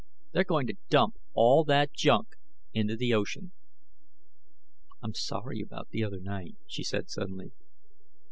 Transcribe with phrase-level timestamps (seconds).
[0.31, 2.29] They're going to dump all that junk
[2.73, 3.51] into the ocean."
[5.03, 7.51] "I'm sorry about the other night," she said suddenly.